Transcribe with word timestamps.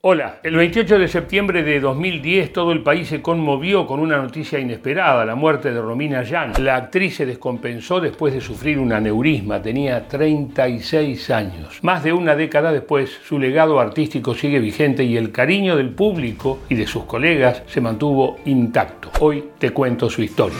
Hola, 0.00 0.38
el 0.44 0.54
28 0.54 0.96
de 0.96 1.08
septiembre 1.08 1.64
de 1.64 1.80
2010 1.80 2.52
todo 2.52 2.70
el 2.70 2.84
país 2.84 3.08
se 3.08 3.20
conmovió 3.20 3.84
con 3.84 3.98
una 3.98 4.18
noticia 4.18 4.60
inesperada, 4.60 5.24
la 5.24 5.34
muerte 5.34 5.72
de 5.72 5.80
Romina 5.80 6.22
Yan. 6.22 6.52
La 6.60 6.76
actriz 6.76 7.16
se 7.16 7.26
descompensó 7.26 7.98
después 7.98 8.32
de 8.32 8.40
sufrir 8.40 8.78
un 8.78 8.92
aneurisma, 8.92 9.60
tenía 9.60 10.06
36 10.06 11.30
años. 11.30 11.80
Más 11.82 12.04
de 12.04 12.12
una 12.12 12.36
década 12.36 12.70
después, 12.70 13.10
su 13.24 13.40
legado 13.40 13.80
artístico 13.80 14.36
sigue 14.36 14.60
vigente 14.60 15.02
y 15.02 15.16
el 15.16 15.32
cariño 15.32 15.74
del 15.74 15.90
público 15.90 16.60
y 16.68 16.76
de 16.76 16.86
sus 16.86 17.02
colegas 17.02 17.64
se 17.66 17.80
mantuvo 17.80 18.36
intacto. 18.44 19.10
Hoy 19.18 19.46
te 19.58 19.70
cuento 19.70 20.08
su 20.08 20.22
historia. 20.22 20.58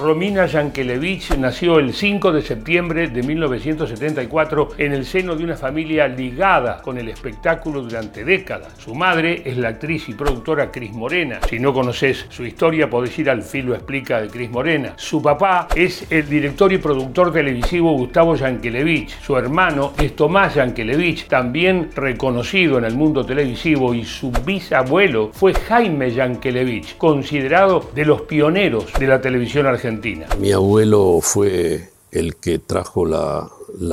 Romina 0.00 0.46
Yankelevich 0.46 1.36
nació 1.36 1.78
el 1.78 1.92
5 1.92 2.32
de 2.32 2.40
septiembre 2.40 3.08
de 3.08 3.22
1974 3.22 4.70
en 4.78 4.94
el 4.94 5.04
seno 5.04 5.36
de 5.36 5.44
una 5.44 5.56
familia 5.56 6.08
ligada 6.08 6.80
con 6.80 6.96
el 6.96 7.10
espectáculo 7.10 7.82
durante 7.82 8.24
décadas. 8.24 8.72
Su 8.78 8.94
madre 8.94 9.42
es 9.44 9.58
la 9.58 9.68
actriz 9.68 10.08
y 10.08 10.14
productora 10.14 10.70
Cris 10.70 10.92
Morena. 10.92 11.40
Si 11.50 11.58
no 11.58 11.74
conoces 11.74 12.24
su 12.30 12.46
historia, 12.46 12.88
podés 12.88 13.18
ir 13.18 13.28
al 13.28 13.42
filo 13.42 13.74
explica 13.74 14.22
de 14.22 14.28
Cris 14.28 14.50
Morena. 14.50 14.94
Su 14.96 15.20
papá 15.20 15.68
es 15.76 16.10
el 16.10 16.26
director 16.26 16.72
y 16.72 16.78
productor 16.78 17.30
televisivo 17.30 17.92
Gustavo 17.92 18.36
Yankelevich. 18.36 19.20
Su 19.20 19.36
hermano 19.36 19.92
es 19.98 20.16
Tomás 20.16 20.54
Yankelevich, 20.54 21.28
también 21.28 21.90
reconocido 21.94 22.78
en 22.78 22.84
el 22.86 22.94
mundo 22.94 23.26
televisivo, 23.26 23.92
y 23.92 24.04
su 24.04 24.32
bisabuelo 24.32 25.30
fue 25.34 25.52
Jaime 25.52 26.10
Yankelevich, 26.10 26.96
considerado 26.96 27.90
de 27.94 28.06
los 28.06 28.22
pioneros 28.22 28.90
de 28.98 29.06
la 29.06 29.20
televisión 29.20 29.66
argentina. 29.66 29.89
Mi 30.38 30.52
abuelo 30.52 31.18
fue 31.20 31.90
el 32.10 32.36
que 32.36 32.58
trajo 32.58 33.06
la, 33.06 33.48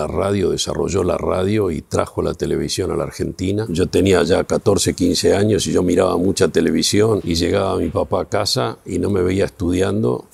radio, 0.08 0.50
desarrolló 0.50 1.04
la 1.04 1.18
radio 1.18 1.70
y 1.70 1.82
trajo 1.82 2.22
la 2.22 2.34
televisión 2.34 2.92
a 2.92 2.96
la 2.96 3.04
Argentina. 3.04 3.66
Yo 3.70 3.88
tenía 3.88 4.24
ya 4.24 4.44
14, 4.44 4.94
15 4.94 5.36
años 5.36 5.68
y 5.68 5.72
yo 5.72 5.84
miraba 5.84 6.18
mucha 6.18 6.48
televisión 6.48 7.22
y 7.24 7.36
llegaba 7.36 7.78
mi 7.78 7.90
papá 7.90 8.22
a 8.22 8.26
casa 8.26 8.80
y 8.86 9.00
no 9.00 9.10
me 9.10 9.22
veía 9.22 9.46
estudiando 9.46 10.26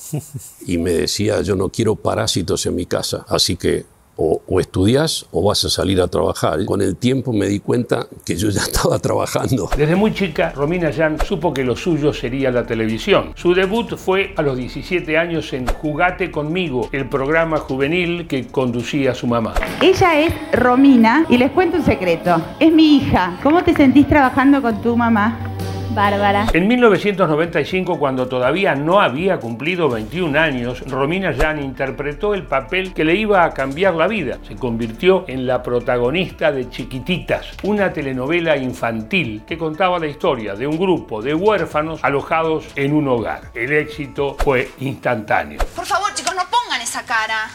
y 0.66 0.78
me 0.78 0.92
decía, 0.92 1.42
yo 1.42 1.56
no 1.56 1.70
quiero 1.70 1.96
parásitos 1.96 2.66
en 2.66 2.76
mi 2.76 2.86
casa, 2.86 3.26
así 3.28 3.58
que 3.58 3.86
o, 4.16 4.42
estudias 4.60 5.26
o 5.32 5.44
vas 5.44 5.64
a 5.66 5.70
salir 5.70 6.02
a 6.02 6.08
trabajar. 6.08 6.64
Con 6.66 6.82
el 6.82 6.96
tiempo 6.96 7.34
me 7.34 7.48
di 7.48 7.60
cuenta 7.60 8.08
que 8.26 8.36
yo 8.36 8.50
ya 8.50 8.62
estaba 8.68 9.00
trabajando. 9.00 9.70
Desde 9.76 9.96
muy 9.96 10.14
chica, 10.14 10.52
Romina 10.52 10.90
Yan 10.90 11.18
supo 11.26 11.54
que 11.54 11.64
lo 11.64 11.76
suyo 11.76 12.14
sería 12.14 12.52
la 12.52 12.66
televisión. 12.66 13.34
Su 13.36 13.54
debut 13.54 13.96
fue 13.96 14.34
a 14.36 14.42
los 14.42 14.58
17 14.58 15.18
años 15.18 15.52
en 15.54 15.68
Jugate 15.68 16.32
conmigo, 16.32 16.90
el 16.92 17.10
programa 17.10 17.58
juvenil 17.58 18.28
que 18.28 18.48
conducía 18.48 19.16
su 19.16 19.28
mamá. 19.28 19.54
Ella 19.82 20.20
es 20.20 20.34
Romina 20.52 21.26
y 21.30 21.38
les 21.38 21.52
cuento 21.52 21.78
un 21.78 21.86
secreto. 21.86 22.42
Es 22.60 22.72
mi 22.72 22.98
hija. 22.98 23.40
¿Cómo 23.44 23.64
te 23.64 23.74
sentís 23.74 24.08
trabajando 24.08 24.62
con 24.62 24.82
tu 24.82 24.96
mamá? 24.96 25.53
Bárbara. 25.94 26.48
En 26.54 26.68
1995, 26.68 28.00
cuando 28.00 28.28
todavía 28.28 28.74
no 28.74 29.00
había 29.00 29.40
cumplido 29.40 29.90
21 29.90 30.40
años, 30.40 30.82
Romina 30.90 31.32
Yan 31.32 31.62
interpretó 31.62 32.34
el 32.34 32.48
papel 32.48 32.94
que 32.94 33.04
le 33.04 33.16
iba 33.16 33.44
a 33.44 33.54
cambiar 33.54 33.94
la 33.94 34.08
vida. 34.08 34.40
Se 34.48 34.56
convirtió 34.56 35.26
en 35.28 35.46
la 35.46 35.62
protagonista 35.62 36.52
de 36.52 36.70
Chiquititas, 36.70 37.48
una 37.64 37.94
telenovela 37.94 38.58
infantil 38.58 39.44
que 39.46 39.58
contaba 39.58 40.00
la 40.00 40.08
historia 40.08 40.56
de 40.56 40.66
un 40.66 40.80
grupo 40.80 41.22
de 41.22 41.36
huérfanos 41.36 42.04
alojados 42.04 42.66
en 42.76 42.94
un 42.94 43.08
hogar. 43.08 43.52
El 43.54 43.72
éxito 43.72 44.36
fue 44.40 44.72
instantáneo. 44.80 45.60
Por 45.76 45.86
favor, 45.86 46.12
chicos, 46.14 46.34
no 46.36 46.44
pongan 46.50 46.82
esa 46.82 47.04
cara. 47.04 47.50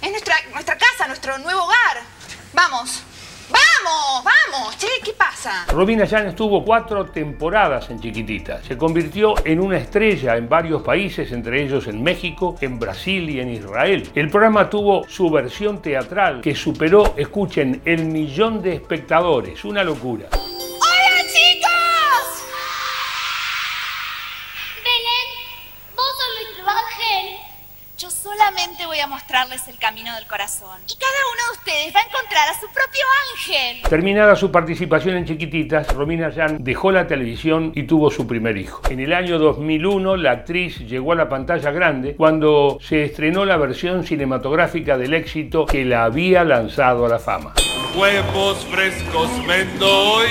Es 0.00 0.10
nuestra, 0.10 0.36
nuestra 0.52 0.76
casa, 0.76 1.06
nuestro 1.08 1.38
nuevo 1.38 1.64
hogar. 1.64 2.02
Vamos. 2.54 3.02
¡Vamos! 3.84 4.24
¡Vamos! 4.24 4.78
Che, 4.78 4.86
¿qué 5.02 5.12
pasa? 5.12 5.66
Robina 5.72 6.04
Yan 6.04 6.28
estuvo 6.28 6.64
cuatro 6.64 7.06
temporadas 7.06 7.90
en 7.90 8.00
Chiquitita. 8.00 8.62
Se 8.62 8.76
convirtió 8.76 9.34
en 9.44 9.60
una 9.60 9.78
estrella 9.78 10.36
en 10.36 10.48
varios 10.48 10.82
países, 10.82 11.32
entre 11.32 11.62
ellos 11.62 11.88
en 11.88 12.02
México, 12.02 12.56
en 12.60 12.78
Brasil 12.78 13.28
y 13.28 13.40
en 13.40 13.50
Israel. 13.50 14.08
El 14.14 14.30
programa 14.30 14.70
tuvo 14.70 15.08
su 15.08 15.30
versión 15.30 15.82
teatral 15.82 16.42
que 16.42 16.54
superó, 16.54 17.14
escuchen, 17.16 17.82
el 17.84 18.04
millón 18.04 18.62
de 18.62 18.74
espectadores. 18.74 19.64
Una 19.64 19.82
locura. 19.82 20.28
Solamente 28.62 28.86
voy 28.86 28.98
a 29.00 29.06
mostrarles 29.06 29.66
el 29.68 29.76
camino 29.78 30.14
del 30.14 30.26
corazón. 30.26 30.78
Y 30.86 30.96
cada 30.96 31.12
uno 31.32 31.42
de 31.48 31.58
ustedes 31.58 31.94
va 31.94 32.00
a 32.00 32.04
encontrar 32.04 32.48
a 32.48 32.54
su 32.54 32.66
propio 32.66 33.02
ángel. 33.32 33.88
Terminada 33.88 34.36
su 34.36 34.50
participación 34.52 35.16
en 35.16 35.24
Chiquititas, 35.24 35.88
Romina 35.94 36.30
Yan 36.30 36.62
dejó 36.62 36.92
la 36.92 37.06
televisión 37.06 37.72
y 37.74 37.84
tuvo 37.84 38.10
su 38.10 38.26
primer 38.26 38.56
hijo. 38.56 38.82
En 38.88 39.00
el 39.00 39.12
año 39.12 39.38
2001, 39.38 40.16
la 40.16 40.32
actriz 40.32 40.78
llegó 40.80 41.12
a 41.12 41.16
la 41.16 41.28
pantalla 41.28 41.70
grande 41.70 42.14
cuando 42.14 42.78
se 42.80 43.04
estrenó 43.04 43.44
la 43.44 43.56
versión 43.56 44.04
cinematográfica 44.04 44.96
del 44.96 45.14
éxito 45.14 45.66
que 45.66 45.84
la 45.84 46.04
había 46.04 46.44
lanzado 46.44 47.06
a 47.06 47.08
la 47.08 47.18
fama. 47.18 47.54
Huevos 47.96 48.64
frescos 48.66 49.30
Mendoy. 49.46 50.28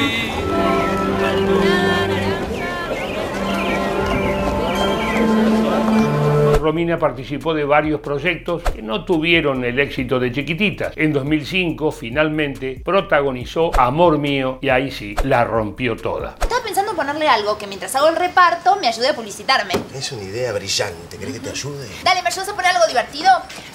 Romina 6.62 7.00
participó 7.00 7.56
de 7.56 7.66
varios 7.66 8.02
proyectos 8.02 8.62
que 8.62 8.84
no 8.84 9.04
tuvieron 9.04 9.66
el 9.66 9.80
éxito 9.80 10.20
de 10.20 10.32
Chiquititas. 10.32 10.94
En 10.96 11.12
2005, 11.12 11.92
finalmente, 11.92 12.80
protagonizó 12.86 13.72
Amor 13.80 14.20
Mío 14.20 14.60
y 14.62 14.70
ahí 14.70 14.92
sí, 14.92 15.16
la 15.24 15.44
rompió 15.44 15.98
toda. 15.98 16.36
Estaba 16.40 16.62
pensando 16.64 16.92
en 16.92 16.98
ponerle 16.98 17.28
algo 17.28 17.58
que 17.58 17.66
mientras 17.66 17.96
hago 17.96 18.10
el 18.10 18.16
reparto 18.16 18.76
me 18.80 18.88
ayude 18.88 19.08
a 19.10 19.16
publicitarme. 19.16 19.74
Es 19.94 20.12
una 20.12 20.22
idea 20.24 20.54
brillante, 20.54 21.18
¿querés 21.18 21.34
que 21.34 21.40
te 21.40 21.50
ayude? 21.50 21.88
Dale, 22.04 22.22
¿me 22.22 22.28
ayudas 22.28 22.50
a 22.50 22.56
poner 22.56 22.76
algo 22.76 22.86
divertido? 22.88 23.32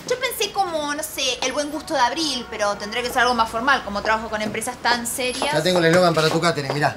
Yo 0.08 0.14
pensé 0.20 0.52
como, 0.52 0.94
no 0.94 1.02
sé, 1.02 1.22
el 1.42 1.52
buen 1.52 1.72
gusto 1.72 1.94
de 1.94 2.00
abril, 2.00 2.46
pero 2.50 2.76
tendré 2.76 3.02
que 3.02 3.08
ser 3.08 3.22
algo 3.22 3.34
más 3.34 3.50
formal, 3.50 3.82
como 3.84 4.00
trabajo 4.02 4.28
con 4.28 4.40
empresas 4.42 4.76
tan 4.76 5.08
serias. 5.08 5.52
Ya 5.52 5.62
tengo 5.62 5.80
el 5.80 5.86
eslogan 5.86 6.14
para 6.14 6.28
tu 6.28 6.40
cátedra, 6.40 6.72
mirá. 6.72 6.94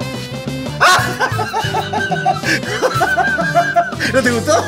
¿No 4.14 4.24
te 4.24 4.32
gustó? 4.32 4.64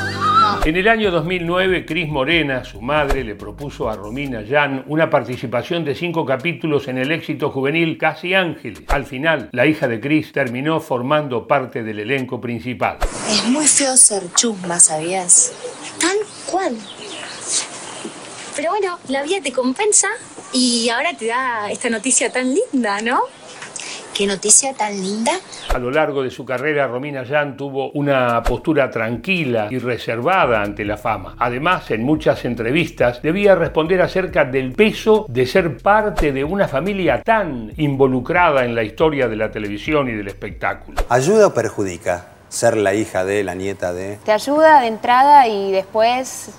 En 0.65 0.75
el 0.75 0.87
año 0.87 1.11
2009, 1.11 1.85
Cris 1.85 2.07
Morena, 2.07 2.63
su 2.63 2.81
madre, 2.81 3.23
le 3.23 3.35
propuso 3.35 3.89
a 3.89 3.95
Romina 3.95 4.41
Yan 4.41 4.83
una 4.87 5.09
participación 5.09 5.83
de 5.83 5.95
cinco 5.95 6.25
capítulos 6.25 6.87
en 6.87 6.97
el 6.97 7.11
éxito 7.11 7.49
juvenil 7.49 7.97
Casi 7.97 8.33
Ángeles. 8.33 8.83
Al 8.87 9.05
final, 9.05 9.49
la 9.51 9.65
hija 9.65 9.87
de 9.87 9.99
Cris 9.99 10.31
terminó 10.31 10.79
formando 10.79 11.47
parte 11.47 11.83
del 11.83 11.99
elenco 11.99 12.39
principal. 12.39 12.97
Es 13.29 13.45
muy 13.47 13.67
feo 13.67 13.97
ser 13.97 14.23
chusma, 14.35 14.79
¿sabías? 14.79 15.53
Tal 15.99 16.17
cual. 16.45 16.75
Pero 18.55 18.71
bueno, 18.71 18.99
la 19.07 19.23
vida 19.23 19.41
te 19.41 19.51
compensa 19.51 20.07
y 20.53 20.89
ahora 20.89 21.13
te 21.17 21.27
da 21.27 21.71
esta 21.71 21.89
noticia 21.89 22.31
tan 22.31 22.53
linda, 22.53 23.01
¿no? 23.01 23.21
Qué 24.21 24.27
noticia 24.27 24.71
tan 24.75 25.01
linda. 25.01 25.31
A 25.73 25.79
lo 25.79 25.89
largo 25.89 26.21
de 26.21 26.29
su 26.29 26.45
carrera, 26.45 26.85
Romina 26.85 27.23
Yan 27.23 27.57
tuvo 27.57 27.89
una 27.93 28.43
postura 28.43 28.91
tranquila 28.91 29.67
y 29.71 29.79
reservada 29.79 30.61
ante 30.61 30.85
la 30.85 30.95
fama. 30.95 31.35
Además, 31.39 31.89
en 31.89 32.03
muchas 32.03 32.45
entrevistas 32.45 33.23
debía 33.23 33.55
responder 33.55 33.99
acerca 33.99 34.45
del 34.45 34.73
peso 34.73 35.25
de 35.27 35.47
ser 35.47 35.75
parte 35.79 36.31
de 36.31 36.43
una 36.43 36.67
familia 36.67 37.23
tan 37.23 37.73
involucrada 37.77 38.63
en 38.63 38.75
la 38.75 38.83
historia 38.83 39.27
de 39.27 39.37
la 39.37 39.49
televisión 39.49 40.07
y 40.07 40.11
del 40.11 40.27
espectáculo. 40.27 41.01
¿Ayuda 41.09 41.47
o 41.47 41.53
perjudica 41.55 42.27
ser 42.47 42.77
la 42.77 42.93
hija 42.93 43.25
de, 43.25 43.43
la 43.43 43.55
nieta 43.55 43.91
de? 43.91 44.19
Te 44.23 44.33
ayuda 44.33 44.81
de 44.81 44.87
entrada 44.87 45.47
y 45.47 45.71
después 45.71 46.51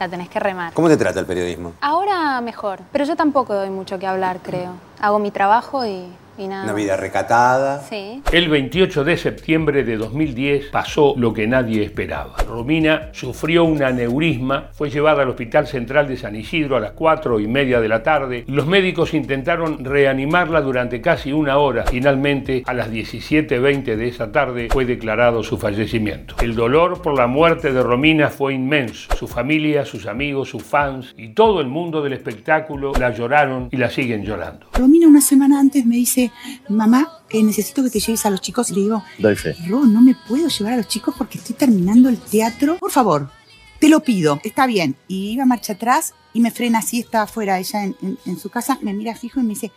la 0.00 0.08
tenés 0.08 0.28
que 0.28 0.40
remar. 0.40 0.72
¿Cómo 0.72 0.88
te 0.88 0.96
trata 0.96 1.20
el 1.20 1.26
periodismo? 1.26 1.74
Ahora 1.80 2.40
mejor, 2.40 2.80
pero 2.90 3.04
yo 3.04 3.14
tampoco 3.14 3.54
doy 3.54 3.70
mucho 3.70 4.00
que 4.00 4.06
hablar, 4.08 4.40
creo. 4.42 4.72
Hago 5.00 5.20
mi 5.20 5.30
trabajo 5.30 5.86
y 5.86 6.08
una 6.44 6.72
vida 6.72 6.96
recatada. 6.96 7.80
Sí. 7.80 8.22
El 8.32 8.48
28 8.48 9.04
de 9.04 9.16
septiembre 9.16 9.84
de 9.84 9.96
2010 9.96 10.66
pasó 10.66 11.14
lo 11.16 11.32
que 11.32 11.46
nadie 11.46 11.82
esperaba. 11.82 12.36
Romina 12.46 13.08
sufrió 13.12 13.64
un 13.64 13.82
aneurisma, 13.82 14.68
fue 14.72 14.90
llevada 14.90 15.22
al 15.22 15.30
Hospital 15.30 15.66
Central 15.66 16.06
de 16.06 16.16
San 16.16 16.36
Isidro 16.36 16.76
a 16.76 16.80
las 16.80 16.92
4 16.92 17.40
y 17.40 17.48
media 17.48 17.80
de 17.80 17.88
la 17.88 18.02
tarde. 18.02 18.44
Los 18.46 18.66
médicos 18.66 19.14
intentaron 19.14 19.84
reanimarla 19.84 20.60
durante 20.60 21.00
casi 21.00 21.32
una 21.32 21.58
hora. 21.58 21.84
Finalmente, 21.86 22.62
a 22.66 22.74
las 22.74 22.90
17.20 22.90 23.96
de 23.96 24.08
esa 24.08 24.30
tarde 24.30 24.68
fue 24.70 24.84
declarado 24.84 25.42
su 25.42 25.58
fallecimiento. 25.58 26.36
El 26.40 26.54
dolor 26.54 27.02
por 27.02 27.16
la 27.16 27.26
muerte 27.26 27.72
de 27.72 27.82
Romina 27.82 28.28
fue 28.28 28.54
inmenso. 28.54 29.14
Su 29.16 29.26
familia, 29.26 29.84
sus 29.84 30.06
amigos, 30.06 30.50
sus 30.50 30.62
fans 30.62 31.14
y 31.16 31.28
todo 31.28 31.60
el 31.60 31.66
mundo 31.66 32.02
del 32.02 32.12
espectáculo 32.12 32.92
la 32.98 33.10
lloraron 33.10 33.68
y 33.70 33.76
la 33.76 33.90
siguen 33.90 34.24
llorando. 34.24 34.66
Romina 34.74 35.08
una 35.08 35.20
semana 35.20 35.58
antes 35.58 35.84
me 35.84 35.96
dice 35.96 36.27
mamá, 36.68 37.18
que 37.28 37.42
necesito 37.42 37.82
que 37.82 37.90
te 37.90 38.00
lleves 38.00 38.24
a 38.26 38.30
los 38.30 38.40
chicos. 38.40 38.70
Y 38.70 38.74
le 38.74 38.80
digo, 38.82 39.04
Doy 39.18 39.36
fe. 39.36 39.54
no 39.68 40.00
me 40.00 40.14
puedo 40.14 40.48
llevar 40.48 40.74
a 40.74 40.76
los 40.78 40.88
chicos 40.88 41.14
porque 41.16 41.38
estoy 41.38 41.56
terminando 41.56 42.08
el 42.08 42.18
teatro. 42.18 42.78
Por 42.78 42.90
favor, 42.90 43.30
Te 43.78 43.88
lo 43.88 44.00
pido, 44.00 44.40
está 44.42 44.66
bien. 44.66 44.96
Y 45.06 45.30
iba 45.30 45.44
marcha 45.46 45.74
atrás 45.74 46.14
y 46.32 46.40
me 46.40 46.50
frena 46.50 46.80
así, 46.80 47.00
estaba 47.00 47.24
afuera 47.24 47.58
ella 47.58 47.84
en, 47.84 47.96
en 48.26 48.38
su 48.38 48.50
casa, 48.50 48.78
me 48.82 48.92
mira 48.92 49.14
fijo 49.14 49.38
y 49.40 49.44
me 49.44 49.50
dice, 49.50 49.70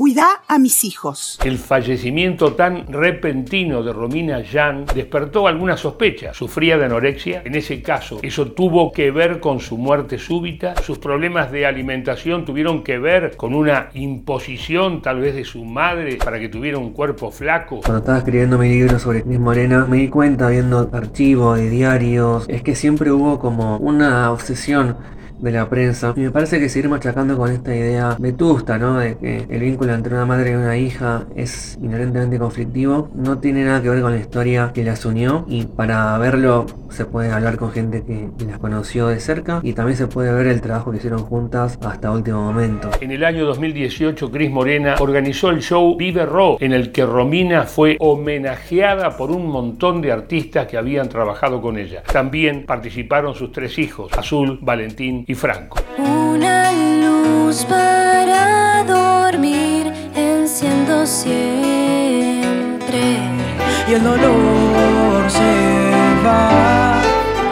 Cuida 0.00 0.42
a 0.48 0.58
mis 0.58 0.84
hijos. 0.84 1.38
El 1.44 1.58
fallecimiento 1.58 2.54
tan 2.54 2.90
repentino 2.90 3.82
de 3.82 3.92
Romina 3.92 4.42
Jan 4.42 4.86
despertó 4.94 5.46
alguna 5.46 5.76
sospecha. 5.76 6.32
Sufría 6.32 6.78
de 6.78 6.86
anorexia. 6.86 7.42
En 7.44 7.54
ese 7.54 7.82
caso, 7.82 8.18
eso 8.22 8.52
tuvo 8.52 8.92
que 8.92 9.10
ver 9.10 9.40
con 9.40 9.60
su 9.60 9.76
muerte 9.76 10.16
súbita. 10.16 10.74
Sus 10.82 10.98
problemas 10.98 11.52
de 11.52 11.66
alimentación 11.66 12.46
tuvieron 12.46 12.82
que 12.82 12.98
ver 12.98 13.36
con 13.36 13.54
una 13.54 13.90
imposición 13.92 15.02
tal 15.02 15.20
vez 15.20 15.34
de 15.34 15.44
su 15.44 15.66
madre 15.66 16.16
para 16.16 16.40
que 16.40 16.48
tuviera 16.48 16.78
un 16.78 16.94
cuerpo 16.94 17.30
flaco. 17.30 17.80
Cuando 17.80 17.98
estaba 17.98 18.18
escribiendo 18.18 18.56
mi 18.56 18.70
libro 18.70 18.98
sobre 18.98 19.22
Cris 19.22 19.38
Morena, 19.38 19.84
me 19.84 19.98
di 19.98 20.08
cuenta 20.08 20.48
viendo 20.48 20.88
archivos 20.92 21.60
y 21.60 21.68
diarios, 21.68 22.46
es 22.48 22.62
que 22.62 22.74
siempre 22.74 23.12
hubo 23.12 23.38
como 23.38 23.76
una 23.76 24.32
obsesión 24.32 24.96
de 25.40 25.50
la 25.52 25.68
prensa. 25.68 26.14
Y 26.16 26.20
me 26.20 26.30
parece 26.30 26.58
que 26.58 26.68
seguir 26.68 26.88
machacando 26.88 27.36
con 27.36 27.50
esta 27.50 27.74
idea 27.74 28.16
vetusta, 28.18 28.78
¿no? 28.78 28.98
De 28.98 29.16
que 29.16 29.46
el 29.48 29.60
vínculo 29.60 29.94
entre 29.94 30.14
una 30.14 30.26
madre 30.26 30.52
y 30.52 30.54
una 30.54 30.76
hija 30.76 31.26
es 31.36 31.78
inherentemente 31.82 32.38
conflictivo, 32.38 33.10
no 33.14 33.38
tiene 33.38 33.64
nada 33.64 33.82
que 33.82 33.90
ver 33.90 34.02
con 34.02 34.12
la 34.12 34.18
historia 34.18 34.72
que 34.74 34.84
las 34.84 35.04
unió. 35.04 35.44
Y 35.48 35.64
para 35.64 36.16
verlo 36.18 36.66
se 36.90 37.04
puede 37.04 37.32
hablar 37.32 37.56
con 37.56 37.72
gente 37.72 38.02
que 38.02 38.28
las 38.44 38.58
conoció 38.58 39.08
de 39.08 39.20
cerca 39.20 39.60
y 39.62 39.72
también 39.72 39.96
se 39.96 40.06
puede 40.06 40.32
ver 40.32 40.46
el 40.46 40.60
trabajo 40.60 40.90
que 40.90 40.98
hicieron 40.98 41.20
juntas 41.20 41.78
hasta 41.84 42.10
último 42.10 42.42
momento. 42.42 42.90
En 43.00 43.10
el 43.10 43.24
año 43.24 43.44
2018, 43.46 44.30
Cris 44.30 44.50
Morena 44.50 44.96
organizó 44.98 45.50
el 45.50 45.60
show 45.60 45.96
Vive 45.96 46.26
Ro, 46.26 46.56
en 46.60 46.72
el 46.72 46.92
que 46.92 47.06
Romina 47.06 47.64
fue 47.64 47.96
homenajeada 48.00 49.16
por 49.16 49.30
un 49.30 49.46
montón 49.46 50.00
de 50.00 50.12
artistas 50.12 50.66
que 50.66 50.76
habían 50.76 51.08
trabajado 51.08 51.60
con 51.60 51.78
ella. 51.78 52.02
También 52.02 52.64
participaron 52.66 53.34
sus 53.34 53.52
tres 53.52 53.78
hijos, 53.78 54.12
Azul, 54.16 54.58
Valentín 54.60 55.24
y 55.30 55.34
Franco. 55.34 55.78
Una 55.96 56.72
luz 56.72 57.64
para 57.64 58.82
dormir, 58.84 59.92
enciendo 60.14 61.06
siempre. 61.06 62.40
Y 63.88 63.92
el 63.94 64.02
dolor 64.02 65.30
se 65.30 65.90
va. 66.24 67.00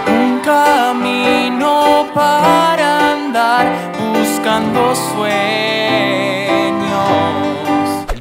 Un 0.09 0.41
camino 0.41 2.07
para 2.15 3.13
andar 3.13 3.67
buscando 3.97 4.95
sueños 4.95 6.38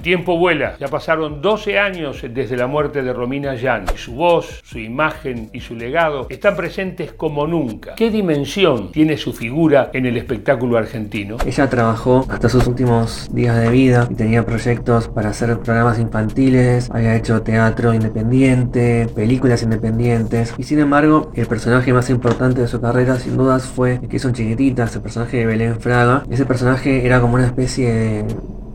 tiempo 0.08 0.38
vuela. 0.38 0.78
Ya 0.80 0.88
pasaron 0.88 1.42
12 1.42 1.80
años 1.80 2.24
desde 2.34 2.56
la 2.56 2.66
muerte 2.66 3.04
de 3.04 3.12
Romina 3.12 3.56
Yan. 3.56 3.88
Su 3.98 4.14
voz, 4.14 4.62
su 4.64 4.80
imagen 4.80 5.50
y 5.52 5.60
su 5.60 5.76
legado 5.76 6.28
están 6.30 6.56
presentes 6.56 7.12
como 7.12 7.46
nunca. 7.46 7.96
¿Qué 7.96 8.10
dimensión 8.10 8.94
tiene 8.94 9.18
su 9.18 9.34
figura 9.34 9.90
en 9.92 10.06
el 10.06 10.16
espectáculo 10.16 10.78
argentino? 10.78 11.36
Ella 11.46 11.70
trabajó 11.70 12.26
hasta 12.30 12.48
sus 12.48 12.68
últimos 12.68 13.28
días 13.34 13.60
de 13.60 13.70
vida 13.70 14.08
y 14.10 14.16
tenía 14.16 14.46
proyectos 14.46 15.10
para 15.10 15.32
hacer 15.32 15.60
programas 15.60 16.00
infantiles, 16.00 16.90
había 16.90 17.14
hecho 17.14 17.42
teatro 17.42 17.94
independiente, 17.94 19.10
películas 19.14 19.62
independientes 19.64 20.56
y 20.58 20.64
sin 20.64 20.80
embargo 20.80 21.34
el 21.36 21.48
personaje 21.48 21.92
más 21.92 22.10
importante 22.10 22.62
de 22.62 22.70
su 22.70 22.80
carrera 22.80 23.20
sin 23.20 23.36
dudas 23.36 23.66
fue 23.66 24.00
que 24.10 24.16
en 24.16 24.32
chiquititas, 24.32 24.96
el 24.96 25.02
personaje 25.02 25.36
de 25.36 25.46
Belén 25.48 25.82
Fraga. 25.82 26.24
Ese 26.30 26.46
personaje 26.46 27.06
era 27.06 27.20
como 27.20 27.36
una 27.36 27.48
especie 27.48 27.92
de 27.92 28.26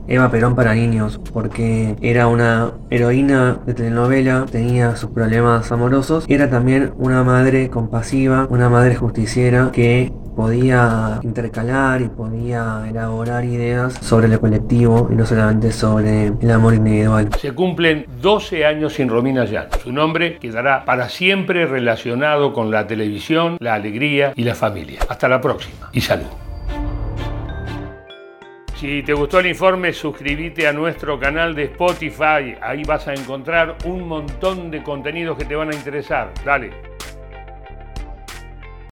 Eva 0.08 0.30
Perón 0.30 0.54
para 0.54 0.74
niños, 0.74 1.20
porque 1.32 1.96
era 2.02 2.26
una 2.26 2.72
heroína 2.90 3.58
de 3.66 3.74
telenovela, 3.74 4.46
tenía 4.50 4.96
sus 4.96 5.10
problemas 5.10 5.70
amorosos, 5.72 6.24
era 6.28 6.50
también 6.50 6.92
una 6.96 7.22
madre 7.22 7.70
compasiva, 7.70 8.46
una 8.50 8.68
madre 8.68 8.94
justiciera 8.94 9.70
que 9.72 10.12
podía 10.34 11.20
intercalar 11.22 12.00
y 12.00 12.08
podía 12.08 12.84
elaborar 12.88 13.44
ideas 13.44 13.94
sobre 14.00 14.26
el 14.26 14.40
colectivo 14.40 15.08
y 15.10 15.14
no 15.14 15.26
solamente 15.26 15.72
sobre 15.72 16.32
el 16.40 16.50
amor 16.50 16.74
individual. 16.74 17.28
Se 17.38 17.52
cumplen 17.52 18.06
12 18.20 18.64
años 18.64 18.94
sin 18.94 19.08
Romina 19.08 19.44
Yan. 19.44 19.66
Su 19.82 19.92
nombre 19.92 20.38
quedará 20.38 20.84
para 20.84 21.08
siempre 21.08 21.66
relacionado 21.66 22.52
con 22.52 22.70
la 22.70 22.86
televisión, 22.86 23.56
la 23.60 23.74
alegría 23.74 24.32
y 24.36 24.44
la 24.44 24.54
familia. 24.54 25.00
Hasta 25.08 25.28
la 25.28 25.40
próxima 25.40 25.90
y 25.92 26.00
salud. 26.00 26.51
Si 28.82 29.00
te 29.04 29.12
gustó 29.12 29.38
el 29.38 29.46
informe, 29.46 29.92
suscríbete 29.92 30.66
a 30.66 30.72
nuestro 30.72 31.16
canal 31.16 31.54
de 31.54 31.66
Spotify. 31.66 32.56
Ahí 32.60 32.82
vas 32.82 33.06
a 33.06 33.14
encontrar 33.14 33.76
un 33.84 34.08
montón 34.08 34.72
de 34.72 34.82
contenidos 34.82 35.38
que 35.38 35.44
te 35.44 35.54
van 35.54 35.70
a 35.70 35.74
interesar. 35.76 36.32
Dale. 36.44 36.91